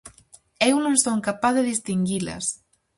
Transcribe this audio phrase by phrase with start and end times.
[0.69, 2.45] Eu non son capaz de distinguilas.